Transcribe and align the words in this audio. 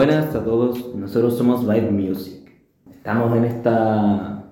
Buenas 0.00 0.34
a 0.34 0.42
todos, 0.42 0.94
nosotros 0.94 1.36
somos 1.36 1.68
Vibe 1.68 1.90
Music. 1.90 2.50
Estamos 2.90 3.36
en 3.36 3.44
esta 3.44 4.50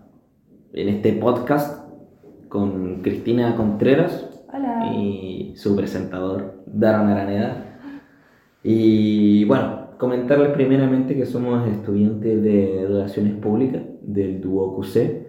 en 0.74 0.88
este 0.90 1.14
podcast 1.14 1.88
con 2.50 3.00
Cristina 3.00 3.56
Contreras 3.56 4.28
Hola. 4.52 4.92
y 4.92 5.54
su 5.56 5.74
presentador 5.74 6.62
Daron 6.66 7.08
Araneda. 7.08 7.80
Y 8.62 9.46
bueno, 9.46 9.86
comentarles 9.96 10.50
primeramente 10.50 11.16
que 11.16 11.24
somos 11.24 11.66
estudiantes 11.66 12.42
de 12.42 12.84
Relaciones 12.86 13.36
Públicas 13.36 13.84
del 14.02 14.42
Duo 14.42 14.76
QC. 14.76 15.28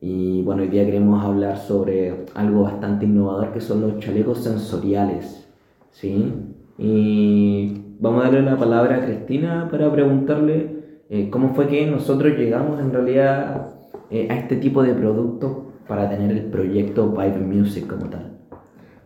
Y 0.00 0.40
bueno, 0.44 0.62
hoy 0.62 0.68
día 0.68 0.86
queremos 0.86 1.22
hablar 1.22 1.58
sobre 1.58 2.24
algo 2.34 2.62
bastante 2.62 3.04
innovador 3.04 3.52
que 3.52 3.60
son 3.60 3.82
los 3.82 3.98
chalecos 3.98 4.38
sensoriales. 4.38 5.46
¿sí? 5.90 6.32
Y 6.78 7.82
vamos 8.00 8.24
a 8.24 8.30
darle 8.30 8.42
la 8.42 8.56
palabra 8.56 8.96
a 8.96 9.04
Cristina 9.04 9.68
para 9.70 9.90
preguntarle 9.90 10.78
eh, 11.10 11.30
cómo 11.30 11.54
fue 11.54 11.66
que 11.66 11.86
nosotros 11.86 12.36
llegamos 12.36 12.80
en 12.80 12.92
realidad 12.92 13.70
eh, 14.10 14.28
a 14.30 14.34
este 14.34 14.56
tipo 14.56 14.82
de 14.82 14.94
producto 14.94 15.72
para 15.88 16.08
tener 16.08 16.30
el 16.30 16.44
proyecto 16.44 17.10
Vibe 17.10 17.40
Music 17.40 17.86
como 17.86 18.08
tal. 18.10 18.38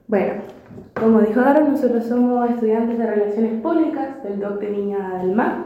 Bueno, 0.09 0.43
como 0.95 1.21
dijo 1.21 1.41
Daro, 1.41 1.69
nosotros 1.69 2.05
somos 2.05 2.51
estudiantes 2.51 2.99
de 2.99 3.07
Relaciones 3.07 3.61
Públicas 3.63 4.23
del 4.25 4.41
DOC 4.41 4.61
de 4.61 4.71
Niña 4.71 5.23
del 5.23 5.35
Mar 5.35 5.65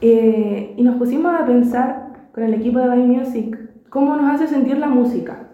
eh, 0.00 0.74
y 0.76 0.82
nos 0.82 0.96
pusimos 0.96 1.34
a 1.34 1.44
pensar 1.44 2.30
con 2.32 2.44
el 2.44 2.54
equipo 2.54 2.78
de 2.78 2.88
By 2.88 3.02
Music 3.02 3.58
cómo 3.90 4.16
nos 4.16 4.34
hace 4.34 4.46
sentir 4.46 4.78
la 4.78 4.88
música, 4.88 5.48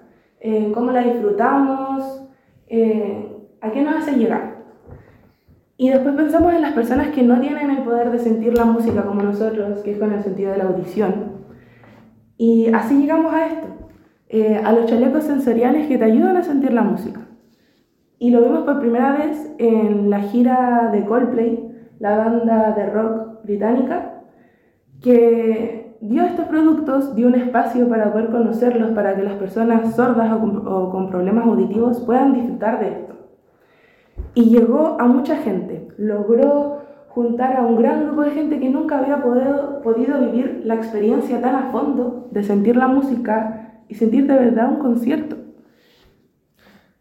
cómo 0.74 0.90
la 0.90 1.02
disfrutamos, 1.02 2.28
a 3.60 3.70
qué 3.70 3.82
nos 3.82 3.96
hace 3.96 4.18
llegar. 4.18 4.53
Y 5.76 5.88
después 5.90 6.14
pensamos 6.14 6.54
en 6.54 6.62
las 6.62 6.72
personas 6.72 7.08
que 7.08 7.22
no 7.22 7.40
tienen 7.40 7.70
el 7.70 7.82
poder 7.82 8.10
de 8.10 8.18
sentir 8.18 8.56
la 8.56 8.64
música 8.64 9.02
como 9.02 9.22
nosotros, 9.22 9.80
que 9.80 9.92
es 9.92 9.98
con 9.98 10.12
el 10.12 10.22
sentido 10.22 10.52
de 10.52 10.58
la 10.58 10.64
audición. 10.64 11.32
Y 12.36 12.72
así 12.72 13.00
llegamos 13.00 13.32
a 13.34 13.46
esto, 13.46 13.66
eh, 14.28 14.60
a 14.62 14.72
los 14.72 14.86
chalecos 14.86 15.24
sensoriales 15.24 15.88
que 15.88 15.98
te 15.98 16.04
ayudan 16.04 16.36
a 16.36 16.42
sentir 16.42 16.72
la 16.72 16.82
música. 16.82 17.20
Y 18.18 18.30
lo 18.30 18.42
vimos 18.42 18.64
por 18.64 18.80
primera 18.80 19.12
vez 19.16 19.52
en 19.58 20.10
la 20.10 20.20
gira 20.20 20.90
de 20.92 21.04
Coldplay, 21.04 21.68
la 21.98 22.18
banda 22.18 22.72
de 22.72 22.86
rock 22.86 23.44
británica, 23.44 24.22
que 25.02 25.96
dio 26.00 26.22
estos 26.24 26.46
productos, 26.46 27.16
dio 27.16 27.26
un 27.26 27.34
espacio 27.34 27.88
para 27.88 28.12
poder 28.12 28.30
conocerlos, 28.30 28.92
para 28.92 29.16
que 29.16 29.22
las 29.22 29.34
personas 29.34 29.94
sordas 29.96 30.32
o 30.32 30.70
o 30.70 30.90
con 30.90 31.10
problemas 31.10 31.46
auditivos 31.46 32.00
puedan 32.00 32.32
disfrutar 32.32 32.78
de 32.78 32.88
esto. 32.88 33.13
Y 34.34 34.44
llegó 34.50 34.96
a 35.00 35.06
mucha 35.06 35.36
gente, 35.36 35.88
logró 35.96 36.82
juntar 37.08 37.56
a 37.56 37.62
un 37.62 37.76
gran 37.76 38.06
grupo 38.06 38.22
de 38.22 38.32
gente 38.32 38.58
que 38.58 38.68
nunca 38.68 38.98
había 38.98 39.22
podido, 39.22 39.80
podido 39.82 40.20
vivir 40.20 40.62
la 40.64 40.74
experiencia 40.74 41.40
tan 41.40 41.54
a 41.54 41.70
fondo 41.70 42.28
de 42.32 42.42
sentir 42.42 42.76
la 42.76 42.88
música 42.88 43.82
y 43.88 43.94
sentir 43.94 44.26
de 44.26 44.34
verdad 44.34 44.70
un 44.70 44.78
concierto. 44.80 45.36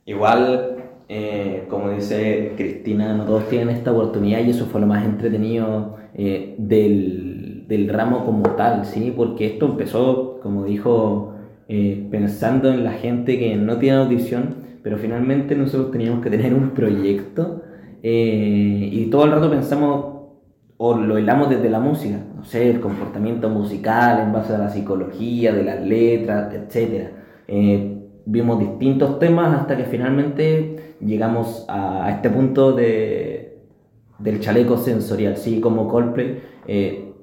Igual, 0.05 0.75
eh, 1.09 1.66
como 1.70 1.89
dice 1.89 2.53
Cristina, 2.58 3.16
no 3.16 3.25
todos 3.25 3.48
tienen 3.50 3.70
esta 3.70 3.92
oportunidad 3.92 4.39
y 4.39 4.52
eso 4.52 4.66
fue 4.66 4.81
lo 4.81 4.88
más 4.88 5.03
entretenido 5.03 5.95
eh, 6.14 6.55
del, 6.58 7.66
del, 7.67 7.89
ramo 7.89 8.25
como 8.25 8.52
tal, 8.52 8.86
¿sí? 8.86 9.11
Porque 9.16 9.48
esto 9.48 9.66
empezó, 9.66 10.39
como 10.44 10.66
dijo, 10.66 11.33
eh, 11.70 12.05
pensando 12.11 12.72
en 12.72 12.83
la 12.83 12.92
gente 12.92 13.39
que 13.39 13.55
no 13.55 13.77
tiene 13.77 13.98
audición, 13.98 14.62
pero 14.84 14.98
finalmente 14.98 15.56
nosotros 15.56 15.92
teníamos 15.92 16.22
que 16.22 16.30
tener 16.30 16.53
un 16.53 16.72
proyecto 16.72 17.64
y 18.02 19.06
todo 19.06 19.23
el 19.23 19.31
rato 19.31 19.50
pensamos 19.50 20.14
o 20.77 20.98
lo 20.98 21.17
hilamos 21.17 21.49
desde 21.49 21.70
la 21.70 21.80
música, 21.80 22.17
no 22.36 22.44
sé, 22.44 22.70
el 22.70 22.82
comportamiento 22.82 23.48
musical 23.48 24.20
en 24.20 24.33
base 24.33 24.54
a 24.54 24.58
la 24.58 24.70
psicología, 24.70 25.54
de 25.54 25.64
las 25.64 25.82
letras, 25.82 26.54
etc. 26.54 27.10
Eh, 27.48 27.99
vimos 28.26 28.60
distintos 28.60 29.17
temas 29.17 29.61
hasta 29.61 29.77
que 29.77 29.86
finalmente 29.86 30.95
llegamos 30.99 31.66
a, 31.70 32.05
a 32.05 32.11
este 32.11 32.30
punto 32.30 32.73
de, 32.73 33.60
del 34.20 34.39
chaleco 34.42 34.77
sensorial, 34.77 35.38
sí, 35.38 35.61
como 35.61 35.88
Coldplay 35.88 36.42
eh, 36.67 37.14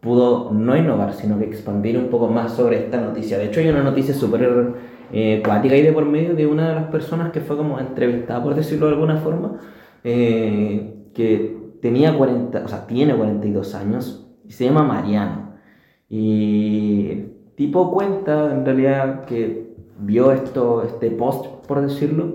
pudo 0.00 0.50
no 0.52 0.76
innovar, 0.76 1.12
sino 1.12 1.38
que 1.38 1.44
expandir 1.44 1.98
un 1.98 2.08
poco 2.08 2.28
más 2.28 2.52
sobre 2.52 2.78
esta 2.78 2.98
noticia. 2.98 3.36
De 3.36 3.44
hecho, 3.44 3.60
hay 3.60 3.68
una 3.68 3.82
noticia 3.82 4.14
súper 4.14 4.74
eh, 5.12 5.42
cuática 5.44 5.76
y 5.76 5.82
de 5.82 5.92
por 5.92 6.06
medio 6.06 6.34
de 6.34 6.46
una 6.46 6.70
de 6.70 6.74
las 6.74 6.86
personas 6.86 7.32
que 7.32 7.40
fue 7.40 7.56
como 7.56 7.78
entrevistada, 7.78 8.42
por 8.42 8.54
decirlo 8.54 8.86
de 8.86 8.92
alguna 8.94 9.16
forma, 9.18 9.60
eh, 10.04 11.08
que 11.14 11.56
tenía 11.82 12.16
40, 12.16 12.64
o 12.64 12.68
sea, 12.68 12.86
tiene 12.86 13.14
42 13.14 13.74
años 13.74 14.26
y 14.46 14.52
se 14.52 14.64
llama 14.64 14.84
Mariano. 14.84 15.52
Y 16.08 17.24
tipo 17.56 17.90
cuenta 17.92 18.52
en 18.52 18.64
realidad 18.64 19.24
que 19.26 19.74
vio 19.98 20.32
esto, 20.32 20.82
este 20.82 21.10
post, 21.10 21.46
por 21.66 21.80
decirlo, 21.82 22.34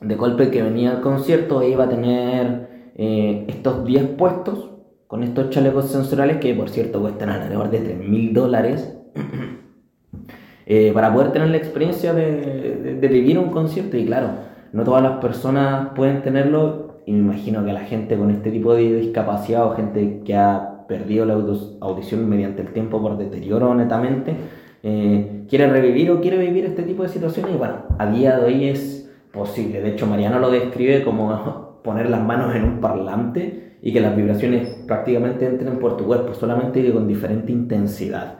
de 0.00 0.14
golpe 0.16 0.50
que 0.50 0.62
venía 0.62 0.92
al 0.92 1.00
concierto 1.00 1.62
iba 1.62 1.84
a 1.84 1.88
tener 1.88 2.92
eh, 2.96 3.44
estos 3.48 3.84
10 3.84 4.10
puestos 4.10 4.70
con 5.06 5.22
estos 5.22 5.50
chalecos 5.50 5.90
sensoriales 5.90 6.38
que 6.38 6.54
por 6.54 6.68
cierto 6.68 7.00
cuestan 7.00 7.30
alrededor 7.30 7.70
de 7.70 7.80
3 7.80 7.98
mil 7.98 8.32
dólares 8.32 8.96
eh, 10.66 10.92
para 10.94 11.12
poder 11.12 11.32
tener 11.32 11.48
la 11.48 11.56
experiencia 11.56 12.14
de, 12.14 12.98
vivir 13.10 13.38
un 13.38 13.50
concierto 13.50 13.96
y 13.96 14.06
claro, 14.06 14.28
no 14.72 14.82
todas 14.82 15.02
las 15.02 15.18
personas 15.18 15.90
pueden 15.94 16.22
tenerlo 16.22 17.02
y 17.06 17.12
me 17.12 17.18
imagino 17.18 17.64
que 17.64 17.72
la 17.72 17.80
gente 17.80 18.16
con 18.16 18.30
este 18.30 18.50
tipo 18.50 18.74
de 18.74 19.00
discapacidad 19.00 19.66
o 19.66 19.74
gente 19.74 20.22
que 20.24 20.34
ha 20.34 20.86
perdido 20.88 21.26
la 21.26 21.34
audición 21.34 22.28
mediante 22.28 22.62
el 22.62 22.72
tiempo 22.72 23.00
por 23.00 23.18
deterioro 23.18 23.74
netamente, 23.74 24.34
eh, 24.82 25.44
quiere 25.48 25.68
revivir 25.68 26.10
o 26.10 26.20
quiere 26.20 26.38
vivir 26.38 26.64
este 26.64 26.82
tipo 26.82 27.02
de 27.02 27.08
situaciones 27.08 27.54
y 27.54 27.58
bueno, 27.58 27.84
a 27.98 28.06
día 28.10 28.38
de 28.38 28.46
hoy 28.46 28.68
es 28.68 29.10
posible. 29.32 29.82
De 29.82 29.90
hecho, 29.90 30.06
Mariano 30.06 30.38
lo 30.38 30.50
describe 30.50 31.04
como 31.04 31.80
poner 31.84 32.08
las 32.08 32.22
manos 32.22 32.54
en 32.54 32.64
un 32.64 32.80
parlante 32.80 33.76
y 33.82 33.92
que 33.92 34.00
las 34.00 34.16
vibraciones 34.16 34.82
prácticamente 34.86 35.44
entren 35.44 35.78
por 35.78 35.98
tu 35.98 36.06
cuerpo, 36.06 36.32
solamente 36.32 36.90
con 36.90 37.06
diferente 37.06 37.52
intensidad. 37.52 38.38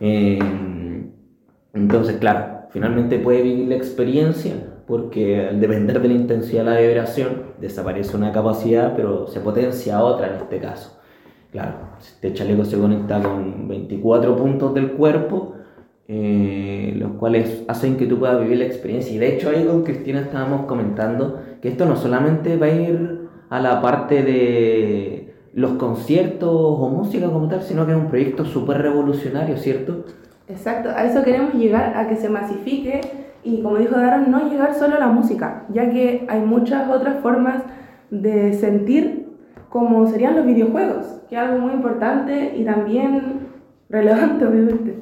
Eh, 0.00 0.38
entonces, 1.76 2.16
claro, 2.16 2.68
finalmente 2.70 3.18
puede 3.18 3.42
vivir 3.42 3.68
la 3.68 3.76
experiencia 3.76 4.54
porque 4.86 5.48
al 5.48 5.60
depender 5.60 6.00
de 6.00 6.08
la 6.08 6.14
intensidad 6.14 6.64
de 6.64 6.70
la 6.70 6.80
vibración 6.80 7.42
desaparece 7.60 8.16
una 8.16 8.32
capacidad 8.32 8.94
pero 8.96 9.26
se 9.26 9.40
potencia 9.40 10.02
otra 10.02 10.28
en 10.28 10.34
este 10.36 10.58
caso. 10.58 10.98
Claro, 11.52 11.74
este 11.98 12.32
chaleco 12.32 12.64
se 12.64 12.78
conecta 12.78 13.22
con 13.22 13.68
24 13.68 14.36
puntos 14.36 14.74
del 14.74 14.92
cuerpo, 14.92 15.54
eh, 16.08 16.94
los 16.96 17.12
cuales 17.12 17.64
hacen 17.68 17.96
que 17.96 18.06
tú 18.06 18.18
puedas 18.18 18.40
vivir 18.40 18.58
la 18.58 18.64
experiencia. 18.64 19.14
Y 19.14 19.18
de 19.18 19.34
hecho 19.34 19.50
ahí 19.50 19.64
con 19.64 19.82
Cristina 19.82 20.20
estábamos 20.20 20.66
comentando 20.66 21.40
que 21.60 21.68
esto 21.68 21.84
no 21.86 21.96
solamente 21.96 22.56
va 22.56 22.66
a 22.66 22.70
ir 22.70 23.28
a 23.48 23.60
la 23.60 23.80
parte 23.80 24.22
de 24.22 25.34
los 25.54 25.72
conciertos 25.72 26.50
o 26.52 26.88
música 26.88 27.26
como 27.26 27.48
tal, 27.48 27.62
sino 27.62 27.86
que 27.86 27.92
es 27.92 27.98
un 27.98 28.08
proyecto 28.08 28.44
súper 28.44 28.78
revolucionario, 28.82 29.56
¿cierto? 29.56 30.04
Exacto, 30.48 30.90
a 30.90 31.04
eso 31.04 31.22
queremos 31.24 31.54
llegar, 31.54 31.96
a 31.96 32.08
que 32.08 32.16
se 32.16 32.28
masifique 32.28 33.00
y 33.42 33.62
como 33.62 33.78
dijo 33.78 33.96
Daron, 33.96 34.30
no 34.30 34.48
llegar 34.50 34.74
solo 34.74 34.96
a 34.96 34.98
la 35.00 35.06
música, 35.06 35.64
ya 35.68 35.90
que 35.90 36.26
hay 36.28 36.40
muchas 36.40 36.88
otras 36.88 37.20
formas 37.20 37.62
de 38.10 38.52
sentir 38.54 39.26
como 39.68 40.06
serían 40.06 40.36
los 40.36 40.46
videojuegos, 40.46 41.20
que 41.28 41.36
es 41.36 41.40
algo 41.40 41.58
muy 41.58 41.72
importante 41.72 42.54
y 42.56 42.64
también 42.64 43.48
relevante, 43.88 44.46
obviamente. 44.46 44.98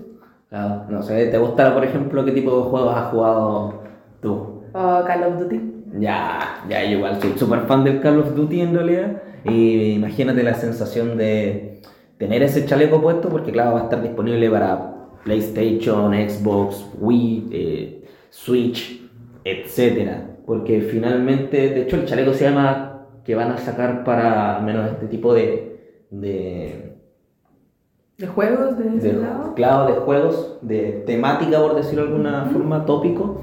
Claro, 0.48 0.84
no 0.88 1.02
sé, 1.02 1.26
¿te 1.26 1.38
gusta, 1.38 1.74
por 1.74 1.84
ejemplo, 1.84 2.24
qué 2.24 2.32
tipo 2.32 2.56
de 2.56 2.70
juegos 2.70 2.96
has 2.96 3.06
jugado 3.06 3.82
tú? 4.20 4.62
O 4.72 5.04
Call 5.06 5.24
of 5.24 5.38
Duty. 5.40 5.60
Ya, 5.98 6.64
ya, 6.68 6.84
igual 6.84 7.20
soy 7.20 7.32
súper 7.36 7.60
fan 7.60 7.84
del 7.84 8.00
Call 8.00 8.20
of 8.20 8.34
Duty 8.34 8.60
en 8.60 8.74
realidad. 8.74 9.22
Y 9.44 9.92
imagínate 9.92 10.42
la 10.42 10.54
sensación 10.54 11.16
de 11.16 11.80
tener 12.18 12.42
ese 12.42 12.66
chaleco 12.66 13.00
puesto, 13.00 13.28
porque 13.28 13.52
claro, 13.52 13.74
va 13.74 13.80
a 13.80 13.84
estar 13.84 14.02
disponible 14.02 14.50
para 14.50 14.93
PlayStation, 15.24 16.12
Xbox, 16.12 16.84
Wii, 17.00 17.48
eh, 17.50 18.04
Switch, 18.30 19.00
etcétera. 19.44 20.36
Porque 20.46 20.82
finalmente, 20.82 21.70
de 21.70 21.82
hecho, 21.82 21.96
el 21.96 22.04
chaleco 22.04 22.34
se 22.34 22.44
llama 22.44 23.06
que 23.24 23.34
van 23.34 23.50
a 23.50 23.56
sacar 23.56 24.04
para 24.04 24.56
al 24.56 24.64
menos 24.64 24.90
este 24.90 25.06
tipo 25.06 25.34
de. 25.34 25.78
de 26.10 26.92
¿De 28.18 28.26
juegos? 28.28 28.78
¿De, 28.78 28.84
de 28.90 29.12
lado? 29.14 29.54
Claro, 29.54 29.86
de 29.86 29.94
juegos, 29.94 30.58
de 30.62 31.02
temática, 31.04 31.58
por 31.58 31.74
decirlo 31.74 32.02
de 32.02 32.08
alguna 32.10 32.44
uh 32.44 32.46
-huh. 32.46 32.52
forma, 32.52 32.86
tópico. 32.86 33.40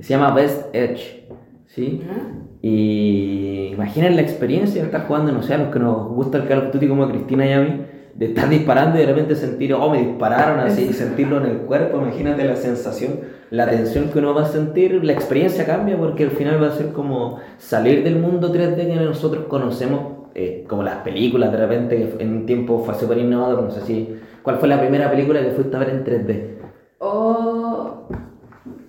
Se 0.00 0.08
llama 0.08 0.32
Best 0.32 0.74
Edge. 0.74 1.26
¿Sí? 1.66 2.02
Uh 2.02 2.10
-huh. 2.10 2.46
Y 2.62 3.70
imaginen 3.72 4.16
la 4.16 4.22
experiencia 4.22 4.80
de 4.80 4.86
estar 4.86 5.06
jugando, 5.06 5.32
no 5.32 5.42
sé, 5.42 5.54
a 5.54 5.58
los 5.58 5.68
que 5.68 5.78
nos 5.78 6.08
gusta 6.08 6.38
el 6.38 6.48
Call 6.48 6.66
of 6.66 6.72
Duty 6.72 6.88
como 6.88 7.04
a 7.04 7.10
Cristina 7.10 7.46
y 7.46 7.52
a 7.52 7.60
mí, 7.60 7.80
de 8.16 8.26
estar 8.26 8.48
disparando 8.48 8.96
y 8.96 9.00
de 9.00 9.06
repente 9.06 9.34
sentir, 9.34 9.74
oh, 9.74 9.90
me 9.90 9.98
dispararon 9.98 10.60
así, 10.60 10.88
y 10.90 10.92
sentirlo 10.94 11.36
en 11.38 11.50
el 11.50 11.56
cuerpo, 11.58 11.98
imagínate 11.98 12.44
la 12.44 12.56
sensación, 12.56 13.20
la 13.50 13.68
tensión 13.68 14.08
que 14.08 14.20
uno 14.20 14.34
va 14.34 14.42
a 14.42 14.46
sentir, 14.46 15.04
la 15.04 15.12
experiencia 15.12 15.66
cambia 15.66 15.98
porque 15.98 16.24
al 16.24 16.30
final 16.30 16.62
va 16.62 16.68
a 16.68 16.72
ser 16.72 16.92
como 16.92 17.40
salir 17.58 18.02
del 18.04 18.16
mundo 18.16 18.52
3D 18.52 18.76
que 18.76 18.96
nosotros 18.96 19.44
conocemos 19.48 20.16
eh, 20.34 20.64
como 20.68 20.82
las 20.82 20.96
películas 20.96 21.52
de 21.52 21.58
repente, 21.58 22.14
en 22.18 22.32
un 22.32 22.46
tiempo 22.46 22.82
fue 22.84 22.94
súper 22.94 23.18
innovador, 23.18 23.62
no 23.62 23.70
sé 23.70 23.80
si... 23.82 24.18
¿Cuál 24.42 24.58
fue 24.58 24.68
la 24.68 24.78
primera 24.78 25.10
película 25.10 25.40
que 25.40 25.50
fuiste 25.50 25.74
a 25.74 25.80
ver 25.80 25.88
en 25.88 26.04
3D? 26.04 26.58
O 26.98 28.06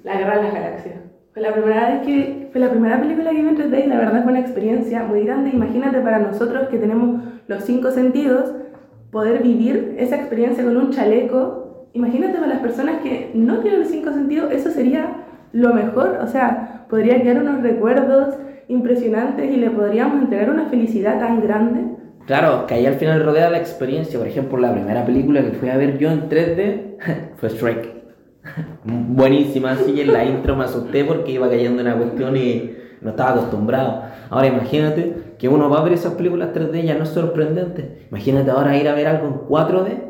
La 0.04 0.18
Guerra 0.18 0.38
de 0.38 0.44
las 0.44 0.54
Galaxias. 0.54 0.96
Fue 1.34 1.42
la 1.42 1.54
primera 1.54 1.90
vez 1.90 2.06
que 2.06 2.50
fue 2.52 2.62
la 2.62 2.70
primera 2.70 3.00
película 3.02 3.32
que 3.32 3.42
vi 3.42 3.48
en 3.48 3.58
3D 3.58 3.86
y 3.86 3.88
la 3.88 3.98
verdad 3.98 4.24
fue 4.24 4.34
una 4.34 4.42
experiencia 4.42 5.04
muy 5.04 5.24
grande. 5.24 5.52
Imagínate 5.52 6.00
para 6.02 6.20
nosotros 6.20 6.68
que 6.68 6.78
tenemos 6.78 7.24
los 7.48 7.64
cinco 7.64 7.92
sentidos, 7.92 8.52
poder 9.12 9.42
vivir 9.42 9.96
esa 9.98 10.16
experiencia 10.16 10.64
con 10.64 10.78
un 10.78 10.92
chaleco. 10.92 11.88
Imagínate 11.94 12.36
para 12.36 12.48
las 12.48 12.60
personas 12.60 13.02
que 13.02 13.32
no 13.34 13.60
tienen 13.60 13.82
los 13.82 13.90
cinco 13.90 14.12
sentidos, 14.12 14.52
eso 14.52 14.70
sería 14.70 15.26
lo 15.52 15.74
mejor. 15.74 16.20
O 16.22 16.28
sea, 16.28 16.86
podría 16.90 17.22
quedar 17.22 17.42
unos 17.42 17.62
recuerdos 17.62 18.36
impresionantes 18.68 19.52
y 19.52 19.58
le 19.58 19.70
podríamos 19.70 20.22
entregar 20.22 20.50
una 20.50 20.66
felicidad 20.66 21.20
tan 21.20 21.42
grande. 21.42 21.98
Claro, 22.26 22.66
que 22.68 22.74
ahí 22.74 22.86
al 22.86 22.96
final 22.96 23.24
rodea 23.24 23.50
la 23.50 23.58
experiencia. 23.58 24.20
Por 24.20 24.28
ejemplo, 24.28 24.58
la 24.58 24.74
primera 24.74 25.06
película 25.06 25.42
que 25.42 25.52
fui 25.52 25.70
a 25.70 25.78
ver 25.78 25.98
yo 25.98 26.12
en 26.12 26.30
3D 26.30 26.98
fue 27.38 27.50
Shrek. 27.50 27.98
Buenísima, 28.84 29.72
así 29.72 30.00
en 30.02 30.14
la 30.14 30.26
intro 30.26 30.56
me 30.56 30.66
asusté 30.66 31.04
porque 31.04 31.32
iba 31.32 31.50
cayendo 31.50 31.82
una 31.82 31.96
cuestión 31.98 32.36
y 32.36 32.77
no 33.02 33.12
estaba 33.12 33.32
acostumbrado. 33.32 34.04
Ahora 34.30 34.48
imagínate 34.48 35.36
que 35.38 35.48
uno 35.48 35.70
va 35.70 35.80
a 35.80 35.84
ver 35.84 35.94
esas 35.94 36.14
películas 36.14 36.50
3D 36.54 36.84
ya 36.84 36.96
no 36.96 37.04
es 37.04 37.10
sorprendente. 37.10 38.08
Imagínate 38.10 38.52
ahora 38.52 38.78
ir 38.78 38.88
a 38.88 38.94
ver 38.94 39.08
algo 39.08 39.28
en 39.28 39.34
4D 39.48 40.08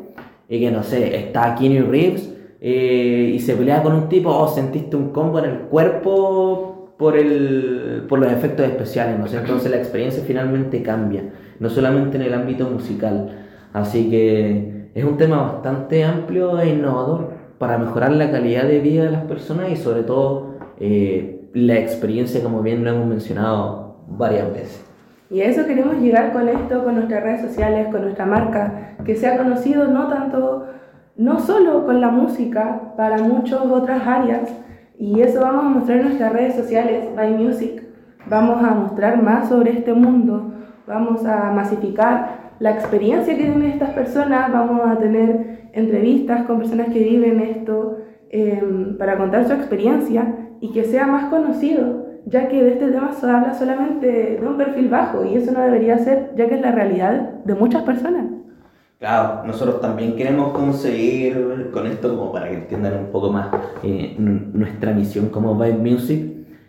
y 0.48 0.60
que 0.60 0.70
no 0.70 0.82
sé, 0.82 1.16
está 1.16 1.54
Keanu 1.54 1.90
Reeves 1.90 2.32
eh, 2.60 3.32
y 3.34 3.38
se 3.40 3.54
pelea 3.54 3.82
con 3.82 3.92
un 3.92 4.08
tipo, 4.08 4.30
o 4.30 4.44
oh, 4.44 4.48
sentiste 4.48 4.96
un 4.96 5.10
combo 5.10 5.38
en 5.38 5.44
el 5.44 5.58
cuerpo 5.62 6.94
por, 6.98 7.16
el, 7.16 8.06
por 8.08 8.18
los 8.18 8.32
efectos 8.32 8.66
especiales, 8.66 9.18
¿no? 9.18 9.26
Entonces 9.26 9.70
la 9.70 9.76
experiencia 9.76 10.24
finalmente 10.26 10.82
cambia, 10.82 11.22
no 11.60 11.70
solamente 11.70 12.16
en 12.16 12.22
el 12.22 12.34
ámbito 12.34 12.68
musical. 12.68 13.46
Así 13.72 14.10
que 14.10 14.90
es 14.94 15.04
un 15.04 15.16
tema 15.16 15.42
bastante 15.42 16.02
amplio 16.02 16.58
e 16.58 16.70
innovador 16.70 17.30
para 17.58 17.78
mejorar 17.78 18.12
la 18.12 18.30
calidad 18.30 18.64
de 18.64 18.80
vida 18.80 19.04
de 19.04 19.10
las 19.10 19.24
personas 19.24 19.70
y 19.70 19.76
sobre 19.76 20.02
todo 20.02 20.54
eh, 20.80 21.37
la 21.52 21.78
experiencia, 21.78 22.42
como 22.42 22.62
bien 22.62 22.84
lo 22.84 22.90
hemos 22.90 23.06
mencionado 23.06 23.96
varias 24.08 24.52
veces. 24.52 24.84
Y 25.30 25.40
a 25.42 25.46
eso 25.46 25.66
queremos 25.66 25.96
llegar 25.96 26.32
con 26.32 26.48
esto, 26.48 26.84
con 26.84 26.94
nuestras 26.94 27.22
redes 27.22 27.42
sociales, 27.42 27.88
con 27.88 28.02
nuestra 28.02 28.24
marca, 28.24 28.96
que 29.04 29.14
sea 29.14 29.36
conocido 29.36 29.86
no 29.88 30.08
tanto, 30.08 30.66
no 31.16 31.38
solo 31.40 31.84
con 31.84 32.00
la 32.00 32.08
música, 32.08 32.94
para 32.96 33.18
muchas 33.18 33.60
otras 33.60 34.06
áreas. 34.06 34.48
Y 34.98 35.20
eso 35.20 35.40
vamos 35.40 35.64
a 35.64 35.68
mostrar 35.68 35.98
en 35.98 36.04
nuestras 36.06 36.32
redes 36.32 36.54
sociales, 36.54 37.08
by 37.14 37.34
Music. 37.34 37.82
Vamos 38.26 38.64
a 38.64 38.70
mostrar 38.70 39.22
más 39.22 39.48
sobre 39.48 39.72
este 39.72 39.92
mundo, 39.92 40.52
vamos 40.86 41.24
a 41.24 41.52
masificar 41.52 42.48
la 42.58 42.72
experiencia 42.72 43.36
que 43.36 43.44
tienen 43.44 43.70
estas 43.70 43.90
personas, 43.90 44.52
vamos 44.52 44.80
a 44.84 44.98
tener 44.98 45.68
entrevistas 45.72 46.44
con 46.46 46.58
personas 46.58 46.88
que 46.88 46.98
viven 46.98 47.40
esto 47.40 47.98
em, 48.30 48.98
para 48.98 49.16
contar 49.16 49.46
su 49.46 49.52
experiencia 49.52 50.47
y 50.60 50.72
que 50.72 50.84
sea 50.84 51.06
más 51.06 51.30
conocido 51.30 52.08
ya 52.28 52.48
que 52.48 52.62
de 52.62 52.72
este 52.72 52.90
tema 52.90 53.12
se 53.12 53.26
habla 53.26 53.54
solamente 53.54 54.38
de 54.40 54.46
un 54.46 54.56
perfil 54.56 54.88
bajo 54.88 55.24
y 55.24 55.36
eso 55.36 55.52
no 55.52 55.60
debería 55.60 55.98
ser, 55.98 56.32
ya 56.36 56.48
que 56.48 56.56
es 56.56 56.60
la 56.60 56.72
realidad 56.72 57.42
de 57.44 57.54
muchas 57.54 57.82
personas. 57.82 58.26
Claro, 58.98 59.46
nosotros 59.46 59.80
también 59.80 60.16
queremos 60.16 60.52
conseguir 60.52 61.70
con 61.72 61.86
esto, 61.86 62.16
como 62.16 62.32
para 62.32 62.48
que 62.48 62.56
entiendan 62.56 62.98
un 62.98 63.12
poco 63.12 63.30
más 63.30 63.48
eh, 63.82 64.16
nuestra 64.18 64.92
misión 64.92 65.28
como 65.28 65.56
Vibe 65.56 65.78
Music, 65.78 66.24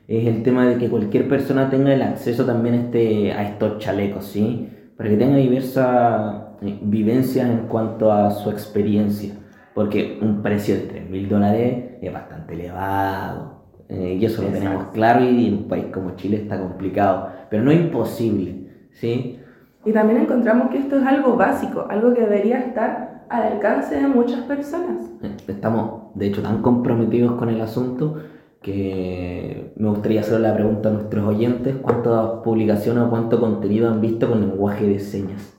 es 0.07 0.27
el 0.27 0.44
tema 0.44 0.68
de 0.68 0.77
que 0.77 0.89
cualquier 0.89 1.27
persona 1.27 1.69
tenga 1.69 1.94
el 1.94 2.01
acceso 2.01 2.45
también 2.45 2.75
este, 2.75 3.33
a 3.33 3.44
estos 3.44 3.80
chalecos, 3.80 4.25
¿sí? 4.25 4.69
Para 4.95 5.09
que 5.09 5.18
tenga 5.18 5.38
diversas 5.38 6.35
eh, 6.62 6.80
vivencias 6.81 7.50
en 7.50 7.68
cuanto 7.68 8.12
a 8.12 8.31
su 8.31 8.50
experiencia, 8.50 9.33
porque 9.74 10.19
un 10.21 10.42
precio 10.42 10.75
de 10.75 10.81
3 10.81 11.09
mil 11.09 11.27
dólares 11.27 11.97
es 12.01 12.13
bastante 12.13 12.53
elevado. 12.53 13.58
Eh, 13.89 14.19
y 14.21 14.25
eso 14.25 14.44
lo 14.44 14.50
tenemos 14.50 14.86
claro 14.94 15.24
y 15.25 15.47
en 15.47 15.53
un 15.56 15.63
país 15.68 15.86
como 15.91 16.15
Chile 16.15 16.38
está 16.38 16.59
complicado, 16.59 17.30
pero 17.50 17.63
no 17.63 17.71
imposible, 17.71 18.68
¿sí? 18.91 19.39
Y 19.83 19.91
también 19.91 20.21
encontramos 20.21 20.69
que 20.69 20.77
esto 20.77 21.00
es 21.00 21.06
algo 21.07 21.36
básico, 21.36 21.88
algo 21.89 22.13
que 22.13 22.21
debería 22.21 22.59
estar 22.59 23.25
al 23.30 23.53
alcance 23.53 23.95
de 23.95 24.07
muchas 24.07 24.41
personas. 24.41 25.09
Eh, 25.24 25.36
estamos, 25.47 26.13
de 26.13 26.27
hecho, 26.27 26.44
tan 26.44 26.62
comprometidos 26.62 27.33
con 27.33 27.50
el 27.50 27.62
asunto 27.62 28.18
que 28.62 29.74
me 29.75 29.89
gustaría 29.89 30.21
hacer 30.21 30.39
la 30.39 30.53
pregunta 30.53 30.89
a 30.89 30.92
nuestros 30.92 31.25
oyentes, 31.25 31.75
¿cuántas 31.81 32.42
publicaciones 32.44 33.03
o 33.03 33.09
cuánto 33.09 33.39
contenido 33.39 33.89
han 33.89 34.01
visto 34.01 34.30
con 34.30 34.42
lenguaje 34.42 34.85
de 34.85 35.00
señas? 35.00 35.57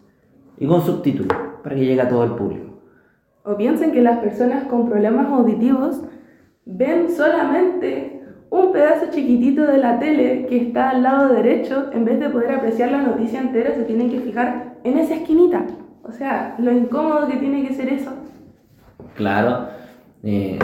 Y 0.56 0.66
con 0.66 0.82
subtítulos, 0.82 1.36
para 1.64 1.74
que 1.74 1.84
llegue 1.84 2.00
a 2.00 2.08
todo 2.08 2.22
el 2.22 2.32
público. 2.32 2.78
O 3.44 3.56
piensen 3.56 3.90
que 3.90 4.02
las 4.02 4.18
personas 4.18 4.64
con 4.64 4.88
problemas 4.88 5.32
auditivos 5.32 6.02
ven 6.66 7.10
solamente 7.10 8.19
un 8.50 8.72
pedazo 8.72 9.06
chiquitito 9.12 9.66
de 9.66 9.78
la 9.78 9.98
tele 9.98 10.46
que 10.48 10.56
está 10.56 10.90
al 10.90 11.02
lado 11.04 11.32
derecho, 11.32 11.86
en 11.92 12.04
vez 12.04 12.18
de 12.18 12.28
poder 12.28 12.52
apreciar 12.52 12.90
la 12.90 13.02
noticia 13.02 13.40
entera, 13.40 13.74
se 13.74 13.84
tienen 13.84 14.10
que 14.10 14.20
fijar 14.20 14.74
en 14.82 14.98
esa 14.98 15.14
esquinita. 15.14 15.64
O 16.02 16.12
sea, 16.12 16.56
lo 16.58 16.72
incómodo 16.72 17.28
que 17.28 17.36
tiene 17.36 17.66
que 17.66 17.74
ser 17.74 17.88
eso. 17.88 18.10
Claro, 19.14 19.68
eh, 20.24 20.58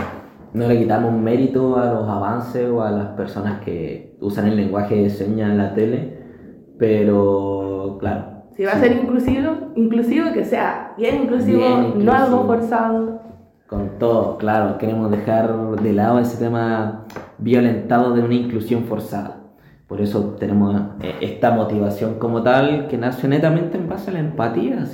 no 0.53 0.67
le 0.67 0.79
quitamos 0.79 1.13
mérito 1.13 1.77
a 1.77 1.93
los 1.93 2.09
avances 2.09 2.69
o 2.69 2.83
a 2.83 2.91
las 2.91 3.09
personas 3.09 3.61
que 3.61 4.17
usan 4.21 4.49
el 4.49 4.57
lenguaje 4.57 4.97
de 4.97 5.11
señas 5.11 5.51
en 5.51 5.59
la 5.59 5.75
tele, 5.75 6.19
pero 6.79 7.99
claro. 8.01 8.37
Si 8.57 8.65
va 8.65 8.73
a 8.73 8.81
ser 8.81 8.93
inclusivo, 8.93 9.73
inclusivo 9.77 10.33
que 10.33 10.45
sea 10.45 10.95
bien 10.97 11.23
inclusivo, 11.23 11.59
bien 11.59 11.85
inclusivo. 11.85 12.05
no 12.05 12.13
algo 12.13 12.47
forzado. 12.47 13.21
Con 13.67 13.99
todo, 13.99 14.39
claro, 14.39 14.79
queremos 14.79 15.11
dejar 15.11 15.55
de 15.83 15.93
lado 15.93 16.19
ese 16.19 16.43
tema 16.43 17.05
violentado 17.39 18.15
de 18.15 18.23
una 18.23 18.35
inclusión 18.35 18.85
forzada. 18.85 19.43
Por 19.87 20.01
eso 20.01 20.35
tenemos 20.39 20.75
eh, 21.01 21.15
esta 21.21 21.53
motivación 21.53 22.19
como 22.19 22.43
tal 22.43 22.89
que 22.89 22.99
nace 22.99 23.29
netamente 23.29 23.79
en 23.79 23.89
base 23.89 24.11
a 24.11 24.15
la 24.15 24.21
empatía, 24.21 24.85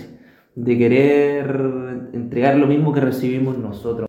de 0.54 0.78
querer 0.78 2.10
entregar 2.12 2.56
lo 2.56 2.66
mismo 2.66 2.92
que 2.92 3.00
recibimos 3.00 3.56
nosotros. 3.56 4.08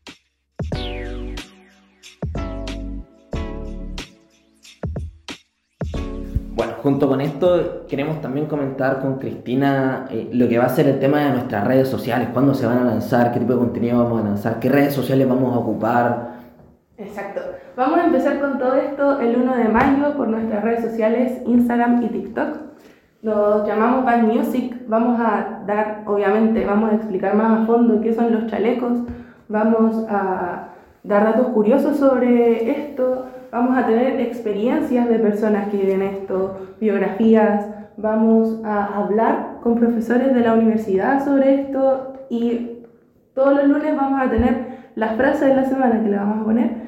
Bueno, 6.56 6.74
junto 6.82 7.08
con 7.08 7.22
esto 7.22 7.86
queremos 7.88 8.20
también 8.20 8.48
comentar 8.48 9.00
con 9.00 9.20
Cristina 9.20 10.06
eh, 10.12 10.30
lo 10.34 10.50
que 10.50 10.58
va 10.58 10.66
a 10.66 10.70
ser 10.70 10.88
el 10.88 11.00
tema 11.00 11.22
de 11.22 11.32
nuestras 11.32 11.66
redes 11.66 11.88
sociales, 11.88 12.28
cuándo 12.34 12.54
se 12.54 12.66
van 12.66 12.80
a 12.80 12.84
lanzar, 12.84 13.32
qué 13.32 13.40
tipo 13.40 13.54
de 13.54 13.60
contenido 13.60 14.04
vamos 14.04 14.22
a 14.22 14.26
lanzar, 14.26 14.60
qué 14.60 14.68
redes 14.68 14.94
sociales 14.94 15.30
vamos 15.30 15.56
a 15.56 15.60
ocupar. 15.60 16.34
Exacto. 16.98 17.43
Vamos 17.76 18.00
a 18.00 18.06
empezar 18.06 18.40
con 18.40 18.60
todo 18.60 18.76
esto 18.76 19.20
el 19.20 19.36
1 19.36 19.56
de 19.56 19.64
mayo 19.64 20.16
por 20.16 20.28
nuestras 20.28 20.64
redes 20.64 20.84
sociales 20.84 21.42
Instagram 21.48 22.04
y 22.04 22.08
TikTok. 22.08 22.58
Nos 23.24 23.68
llamamos 23.68 24.06
Bad 24.06 24.22
Music. 24.22 24.76
Vamos 24.88 25.20
a 25.20 25.64
dar, 25.66 26.04
obviamente, 26.06 26.64
vamos 26.66 26.92
a 26.92 26.96
explicar 26.96 27.34
más 27.34 27.62
a 27.62 27.66
fondo 27.66 28.00
qué 28.00 28.14
son 28.14 28.32
los 28.32 28.46
chalecos. 28.46 29.00
Vamos 29.50 30.06
a 30.08 30.68
dar 31.04 31.24
datos 31.24 31.48
curiosos 31.48 31.98
sobre 31.98 32.70
esto. 32.70 33.26
Vamos 33.52 33.76
a 33.76 33.88
tener 33.88 34.20
experiencias 34.22 35.10
de 35.10 35.18
personas 35.18 35.70
que 35.70 35.78
viven 35.78 36.04
esto, 36.04 36.76
biografías. 36.80 37.66
Vamos 37.98 38.62
a 38.64 39.00
hablar 39.00 39.58
con 39.64 39.80
profesores 39.80 40.32
de 40.32 40.42
la 40.42 40.54
universidad 40.54 41.26
sobre 41.26 41.62
esto 41.62 42.14
y 42.30 42.84
todos 43.34 43.56
los 43.56 43.68
lunes 43.68 43.96
vamos 43.96 44.22
a 44.22 44.30
tener 44.30 44.74
las 44.94 45.16
frases 45.16 45.50
de 45.50 45.56
la 45.56 45.66
semana 45.66 46.04
que 46.04 46.10
le 46.10 46.18
vamos 46.18 46.42
a 46.42 46.44
poner 46.44 46.83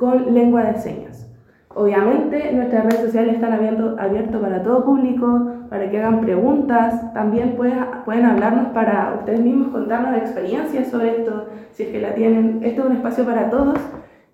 con 0.00 0.32
lengua 0.32 0.64
de 0.64 0.78
señas. 0.78 1.30
Obviamente 1.74 2.50
nuestras 2.52 2.84
redes 2.84 3.00
sociales 3.04 3.34
están 3.34 3.52
abiertas 3.52 3.98
abierto 3.98 4.40
para 4.40 4.62
todo 4.62 4.84
público, 4.84 5.52
para 5.68 5.88
que 5.88 5.98
hagan 5.98 6.22
preguntas, 6.22 7.12
también 7.12 7.54
pueden, 7.54 7.84
pueden 8.04 8.24
hablarnos 8.24 8.72
para 8.72 9.14
ustedes 9.18 9.40
mismos 9.40 9.68
contarnos 9.68 10.16
experiencias 10.16 10.88
sobre 10.88 11.18
esto, 11.18 11.46
si 11.70 11.84
es 11.84 11.88
que 11.90 12.00
la 12.00 12.14
tienen. 12.14 12.60
Esto 12.64 12.80
es 12.80 12.86
un 12.88 12.96
espacio 12.96 13.24
para 13.24 13.50
todos, 13.50 13.78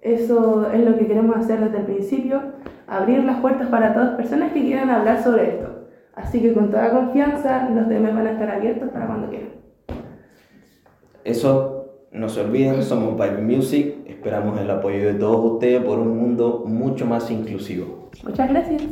eso 0.00 0.70
es 0.72 0.82
lo 0.82 0.96
que 0.96 1.08
queremos 1.08 1.36
hacer 1.36 1.60
desde 1.60 1.78
el 1.78 1.84
principio, 1.84 2.40
abrir 2.86 3.24
las 3.24 3.40
puertas 3.40 3.66
para 3.66 3.92
todas 3.92 4.10
personas 4.10 4.52
que 4.52 4.62
quieran 4.62 4.88
hablar 4.88 5.22
sobre 5.22 5.50
esto. 5.50 5.88
Así 6.14 6.40
que 6.40 6.54
con 6.54 6.70
toda 6.70 6.90
confianza 6.90 7.68
los 7.68 7.88
temas 7.88 8.14
van 8.14 8.28
a 8.28 8.30
estar 8.30 8.50
abiertos 8.50 8.88
para 8.90 9.06
cuando 9.06 9.28
quieran. 9.28 9.50
Eso 11.24 11.75
no 12.16 12.28
se 12.28 12.40
olviden, 12.40 12.82
somos 12.82 13.14
Vibe 13.14 13.42
Music. 13.42 13.94
Esperamos 14.06 14.58
el 14.60 14.70
apoyo 14.70 15.12
de 15.12 15.14
todos 15.14 15.52
ustedes 15.52 15.82
por 15.82 15.98
un 15.98 16.16
mundo 16.16 16.64
mucho 16.66 17.06
más 17.06 17.30
inclusivo. 17.30 18.10
Muchas 18.24 18.48
gracias. 18.48 18.82